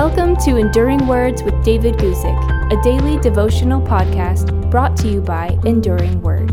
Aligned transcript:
Welcome 0.00 0.36
to 0.44 0.58
Enduring 0.58 1.08
Words 1.08 1.42
with 1.42 1.60
David 1.64 1.96
Guzik, 1.96 2.72
a 2.72 2.80
daily 2.84 3.18
devotional 3.18 3.82
podcast 3.82 4.70
brought 4.70 4.96
to 4.98 5.08
you 5.08 5.20
by 5.20 5.58
Enduring 5.64 6.22
Word. 6.22 6.52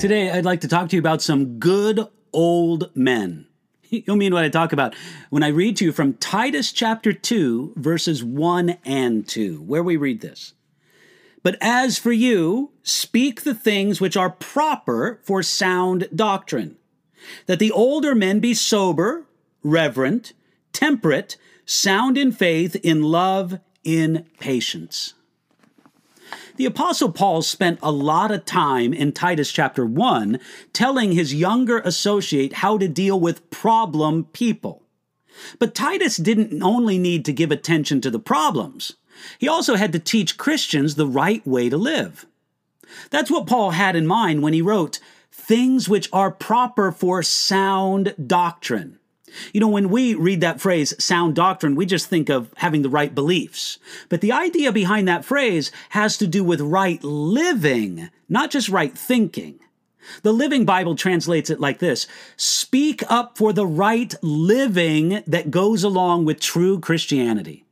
Today, 0.00 0.30
I'd 0.30 0.46
like 0.46 0.62
to 0.62 0.68
talk 0.68 0.88
to 0.88 0.96
you 0.96 1.00
about 1.00 1.20
some 1.20 1.58
good 1.58 2.00
old 2.32 2.90
men. 2.96 3.46
You'll 3.90 4.16
mean 4.16 4.32
what 4.32 4.44
I 4.44 4.48
talk 4.48 4.72
about 4.72 4.94
when 5.28 5.42
I 5.42 5.48
read 5.48 5.76
to 5.76 5.84
you 5.84 5.92
from 5.92 6.14
Titus 6.14 6.72
chapter 6.72 7.12
2, 7.12 7.74
verses 7.76 8.24
1 8.24 8.78
and 8.86 9.28
2, 9.28 9.60
where 9.60 9.82
we 9.82 9.98
read 9.98 10.22
this. 10.22 10.54
But 11.46 11.58
as 11.60 11.96
for 11.96 12.10
you, 12.10 12.72
speak 12.82 13.42
the 13.42 13.54
things 13.54 14.00
which 14.00 14.16
are 14.16 14.30
proper 14.30 15.20
for 15.22 15.44
sound 15.44 16.08
doctrine, 16.12 16.76
that 17.46 17.60
the 17.60 17.70
older 17.70 18.16
men 18.16 18.40
be 18.40 18.52
sober, 18.52 19.26
reverent, 19.62 20.32
temperate, 20.72 21.36
sound 21.64 22.18
in 22.18 22.32
faith, 22.32 22.74
in 22.74 23.00
love, 23.00 23.60
in 23.84 24.26
patience. 24.40 25.14
The 26.56 26.66
Apostle 26.66 27.12
Paul 27.12 27.42
spent 27.42 27.78
a 27.80 27.92
lot 27.92 28.32
of 28.32 28.44
time 28.44 28.92
in 28.92 29.12
Titus 29.12 29.52
chapter 29.52 29.86
1 29.86 30.40
telling 30.72 31.12
his 31.12 31.32
younger 31.32 31.78
associate 31.78 32.54
how 32.54 32.76
to 32.76 32.88
deal 32.88 33.20
with 33.20 33.50
problem 33.50 34.24
people. 34.24 34.82
But 35.60 35.76
Titus 35.76 36.16
didn't 36.16 36.60
only 36.60 36.98
need 36.98 37.24
to 37.26 37.32
give 37.32 37.52
attention 37.52 38.00
to 38.00 38.10
the 38.10 38.18
problems, 38.18 38.96
he 39.38 39.48
also 39.48 39.74
had 39.76 39.92
to 39.92 39.98
teach 39.98 40.38
Christians 40.38 40.94
the 40.94 41.06
right 41.06 41.46
way 41.46 41.68
to 41.68 41.76
live. 41.76 42.26
That's 43.10 43.30
what 43.30 43.46
Paul 43.46 43.70
had 43.70 43.96
in 43.96 44.06
mind 44.06 44.42
when 44.42 44.52
he 44.52 44.62
wrote, 44.62 44.98
Things 45.30 45.88
which 45.88 46.08
are 46.12 46.30
proper 46.30 46.90
for 46.90 47.22
sound 47.22 48.14
doctrine. 48.26 48.98
You 49.52 49.60
know, 49.60 49.68
when 49.68 49.90
we 49.90 50.14
read 50.14 50.40
that 50.40 50.60
phrase, 50.60 50.94
sound 51.02 51.34
doctrine, 51.34 51.74
we 51.74 51.84
just 51.84 52.08
think 52.08 52.28
of 52.28 52.50
having 52.56 52.82
the 52.82 52.88
right 52.88 53.14
beliefs. 53.14 53.78
But 54.08 54.22
the 54.22 54.32
idea 54.32 54.72
behind 54.72 55.06
that 55.08 55.24
phrase 55.24 55.70
has 55.90 56.16
to 56.18 56.26
do 56.26 56.42
with 56.42 56.60
right 56.60 57.02
living, 57.04 58.08
not 58.28 58.50
just 58.50 58.68
right 58.68 58.96
thinking. 58.96 59.58
The 60.22 60.32
Living 60.32 60.64
Bible 60.64 60.94
translates 60.94 61.50
it 61.50 61.60
like 61.60 61.80
this 61.80 62.06
Speak 62.36 63.02
up 63.10 63.36
for 63.36 63.52
the 63.52 63.66
right 63.66 64.14
living 64.22 65.22
that 65.26 65.50
goes 65.50 65.84
along 65.84 66.24
with 66.24 66.40
true 66.40 66.80
Christianity. 66.80 67.65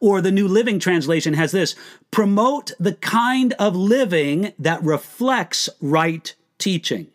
Or 0.00 0.20
the 0.20 0.32
New 0.32 0.48
Living 0.48 0.78
Translation 0.78 1.34
has 1.34 1.52
this 1.52 1.74
promote 2.10 2.72
the 2.78 2.94
kind 2.94 3.52
of 3.54 3.76
living 3.76 4.52
that 4.58 4.82
reflects 4.82 5.68
right 5.80 6.34
teaching. 6.58 7.08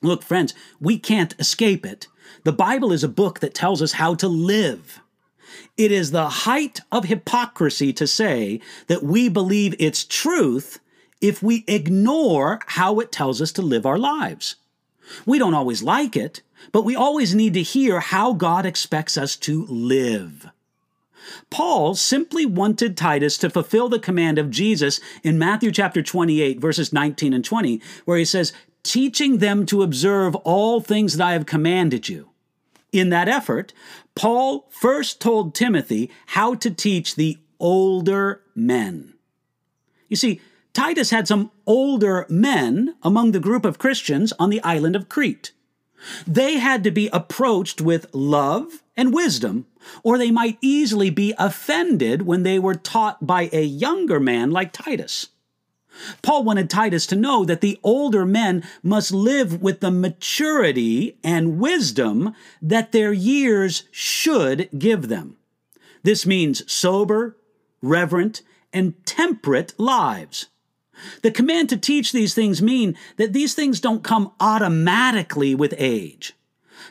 Look, 0.00 0.22
friends, 0.22 0.54
we 0.80 0.98
can't 0.98 1.34
escape 1.38 1.84
it. 1.84 2.06
The 2.44 2.52
Bible 2.52 2.92
is 2.92 3.02
a 3.02 3.08
book 3.08 3.40
that 3.40 3.54
tells 3.54 3.82
us 3.82 3.92
how 3.92 4.14
to 4.16 4.28
live. 4.28 5.00
It 5.76 5.92
is 5.92 6.10
the 6.10 6.28
height 6.28 6.80
of 6.92 7.04
hypocrisy 7.06 7.92
to 7.94 8.06
say 8.06 8.60
that 8.86 9.02
we 9.02 9.28
believe 9.28 9.74
its 9.78 10.04
truth 10.04 10.78
if 11.20 11.42
we 11.42 11.64
ignore 11.66 12.60
how 12.66 13.00
it 13.00 13.10
tells 13.10 13.42
us 13.42 13.50
to 13.52 13.62
live 13.62 13.86
our 13.86 13.98
lives. 13.98 14.56
We 15.26 15.38
don't 15.38 15.54
always 15.54 15.82
like 15.82 16.16
it, 16.16 16.42
but 16.70 16.84
we 16.84 16.94
always 16.94 17.34
need 17.34 17.54
to 17.54 17.62
hear 17.62 18.00
how 18.00 18.34
God 18.34 18.66
expects 18.66 19.16
us 19.16 19.36
to 19.36 19.66
live. 19.66 20.48
Paul 21.50 21.94
simply 21.94 22.46
wanted 22.46 22.96
Titus 22.96 23.38
to 23.38 23.50
fulfill 23.50 23.88
the 23.88 23.98
command 23.98 24.38
of 24.38 24.50
Jesus 24.50 25.00
in 25.22 25.38
Matthew 25.38 25.70
chapter 25.70 26.02
28, 26.02 26.60
verses 26.60 26.92
19 26.92 27.32
and 27.32 27.44
20, 27.44 27.80
where 28.04 28.18
he 28.18 28.24
says, 28.24 28.52
teaching 28.82 29.38
them 29.38 29.66
to 29.66 29.82
observe 29.82 30.34
all 30.36 30.80
things 30.80 31.16
that 31.16 31.26
I 31.26 31.32
have 31.32 31.46
commanded 31.46 32.08
you. 32.08 32.30
In 32.92 33.10
that 33.10 33.28
effort, 33.28 33.72
Paul 34.14 34.66
first 34.70 35.20
told 35.20 35.54
Timothy 35.54 36.10
how 36.26 36.54
to 36.54 36.70
teach 36.70 37.14
the 37.14 37.38
older 37.60 38.42
men. 38.54 39.14
You 40.08 40.16
see, 40.16 40.40
Titus 40.72 41.10
had 41.10 41.28
some 41.28 41.50
older 41.66 42.24
men 42.28 42.94
among 43.02 43.32
the 43.32 43.40
group 43.40 43.64
of 43.64 43.78
Christians 43.78 44.32
on 44.38 44.48
the 44.48 44.62
island 44.62 44.96
of 44.96 45.08
Crete. 45.08 45.52
They 46.26 46.58
had 46.58 46.84
to 46.84 46.90
be 46.90 47.08
approached 47.12 47.80
with 47.80 48.06
love 48.14 48.82
and 48.98 49.14
wisdom, 49.14 49.64
or 50.02 50.18
they 50.18 50.32
might 50.32 50.58
easily 50.60 51.08
be 51.08 51.32
offended 51.38 52.22
when 52.22 52.42
they 52.42 52.58
were 52.58 52.74
taught 52.74 53.24
by 53.24 53.48
a 53.52 53.62
younger 53.62 54.18
man 54.18 54.50
like 54.50 54.72
Titus. 54.72 55.28
Paul 56.20 56.44
wanted 56.44 56.68
Titus 56.68 57.06
to 57.06 57.16
know 57.16 57.44
that 57.44 57.60
the 57.60 57.78
older 57.82 58.26
men 58.26 58.64
must 58.82 59.12
live 59.12 59.62
with 59.62 59.80
the 59.80 59.90
maturity 59.90 61.16
and 61.22 61.58
wisdom 61.58 62.34
that 62.60 62.92
their 62.92 63.12
years 63.12 63.84
should 63.92 64.68
give 64.76 65.08
them. 65.08 65.36
This 66.02 66.26
means 66.26 66.70
sober, 66.70 67.36
reverent, 67.80 68.42
and 68.72 68.94
temperate 69.06 69.78
lives. 69.78 70.46
The 71.22 71.30
command 71.30 71.68
to 71.68 71.76
teach 71.76 72.10
these 72.10 72.34
things 72.34 72.60
mean 72.60 72.96
that 73.16 73.32
these 73.32 73.54
things 73.54 73.80
don't 73.80 74.02
come 74.02 74.32
automatically 74.40 75.54
with 75.54 75.74
age. 75.78 76.34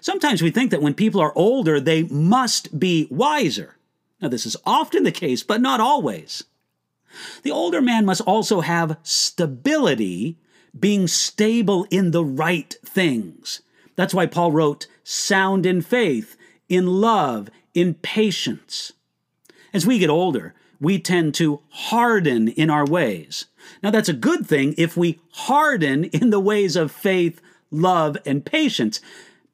Sometimes 0.01 0.41
we 0.41 0.51
think 0.51 0.71
that 0.71 0.81
when 0.81 0.93
people 0.93 1.21
are 1.21 1.33
older, 1.35 1.79
they 1.79 2.03
must 2.03 2.79
be 2.79 3.07
wiser. 3.09 3.75
Now, 4.21 4.29
this 4.29 4.45
is 4.45 4.57
often 4.65 5.03
the 5.03 5.11
case, 5.11 5.43
but 5.43 5.61
not 5.61 5.79
always. 5.79 6.43
The 7.43 7.51
older 7.51 7.81
man 7.81 8.05
must 8.05 8.21
also 8.21 8.61
have 8.61 8.97
stability, 9.03 10.37
being 10.77 11.07
stable 11.07 11.87
in 11.89 12.11
the 12.11 12.25
right 12.25 12.75
things. 12.85 13.61
That's 13.95 14.13
why 14.13 14.25
Paul 14.25 14.51
wrote, 14.51 14.87
sound 15.03 15.65
in 15.65 15.81
faith, 15.81 16.35
in 16.69 16.87
love, 16.87 17.49
in 17.73 17.95
patience. 17.95 18.93
As 19.73 19.85
we 19.85 19.99
get 19.99 20.09
older, 20.09 20.53
we 20.79 20.99
tend 20.99 21.33
to 21.35 21.61
harden 21.69 22.49
in 22.49 22.69
our 22.69 22.85
ways. 22.85 23.45
Now, 23.81 23.91
that's 23.91 24.09
a 24.09 24.13
good 24.13 24.45
thing 24.45 24.75
if 24.77 24.95
we 24.95 25.19
harden 25.31 26.05
in 26.05 26.29
the 26.29 26.39
ways 26.39 26.75
of 26.75 26.91
faith, 26.91 27.41
love, 27.71 28.17
and 28.25 28.45
patience. 28.45 28.99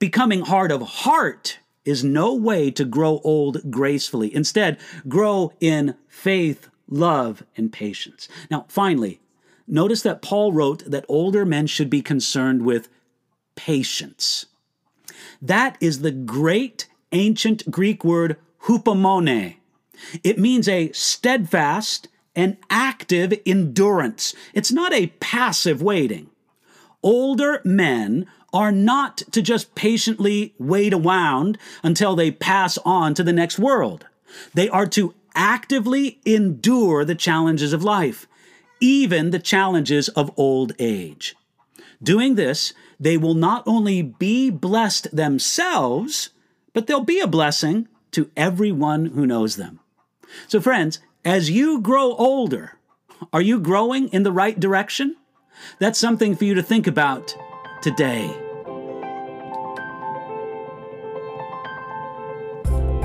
Becoming 0.03 0.41
hard 0.41 0.69
of 0.69 0.81
heart 0.81 1.59
is 1.85 2.03
no 2.03 2.35
way 2.35 2.69
to 2.71 2.83
grow 2.83 3.21
old 3.23 3.71
gracefully. 3.71 4.35
Instead, 4.35 4.77
grow 5.07 5.53
in 5.61 5.95
faith, 6.09 6.67
love, 6.89 7.41
and 7.55 7.71
patience. 7.71 8.27
Now, 8.51 8.65
finally, 8.67 9.21
notice 9.65 10.01
that 10.01 10.21
Paul 10.21 10.51
wrote 10.51 10.83
that 10.83 11.05
older 11.07 11.45
men 11.45 11.67
should 11.67 11.89
be 11.89 12.01
concerned 12.01 12.65
with 12.65 12.89
patience. 13.55 14.47
That 15.41 15.77
is 15.79 16.01
the 16.01 16.11
great 16.11 16.89
ancient 17.13 17.71
Greek 17.71 18.03
word 18.03 18.35
hupomone. 18.63 19.55
It 20.21 20.37
means 20.37 20.67
a 20.67 20.91
steadfast 20.91 22.09
and 22.35 22.57
active 22.69 23.39
endurance. 23.45 24.35
It's 24.53 24.69
not 24.69 24.91
a 24.91 25.13
passive 25.21 25.81
waiting. 25.81 26.29
Older 27.01 27.61
men 27.63 28.27
are 28.53 28.71
not 28.71 29.17
to 29.31 29.41
just 29.41 29.75
patiently 29.75 30.53
wait 30.59 30.93
around 30.93 31.57
until 31.81 32.15
they 32.15 32.31
pass 32.31 32.77
on 32.85 33.13
to 33.15 33.23
the 33.23 33.33
next 33.33 33.57
world. 33.57 34.05
They 34.53 34.69
are 34.69 34.87
to 34.87 35.13
actively 35.35 36.19
endure 36.25 37.03
the 37.03 37.15
challenges 37.15 37.73
of 37.73 37.83
life, 37.83 38.27
even 38.79 39.31
the 39.31 39.39
challenges 39.39 40.09
of 40.09 40.31
old 40.37 40.73
age. 40.77 41.35
Doing 42.01 42.35
this, 42.35 42.73
they 42.99 43.17
will 43.17 43.33
not 43.33 43.63
only 43.65 44.01
be 44.01 44.49
blessed 44.49 45.15
themselves, 45.15 46.29
but 46.73 46.87
they'll 46.87 47.03
be 47.03 47.19
a 47.19 47.27
blessing 47.27 47.87
to 48.11 48.29
everyone 48.37 49.07
who 49.07 49.25
knows 49.25 49.55
them. 49.55 49.79
So, 50.47 50.61
friends, 50.61 50.99
as 51.25 51.49
you 51.49 51.81
grow 51.81 52.13
older, 52.15 52.77
are 53.31 53.41
you 53.41 53.59
growing 53.59 54.09
in 54.09 54.23
the 54.23 54.31
right 54.31 54.59
direction? 54.59 55.15
That's 55.79 55.99
something 55.99 56.35
for 56.35 56.45
you 56.45 56.53
to 56.55 56.63
think 56.63 56.87
about 56.87 57.35
today. 57.81 58.42